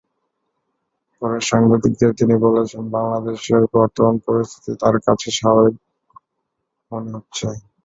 [1.21, 5.85] পরে সাংবাদিকদের তিনি বলেছেন, বাংলাদেশের বর্তমান পরিস্থিতি তাঁর কাছে স্বাভাবিকই
[6.91, 7.47] মনে হচ্ছে।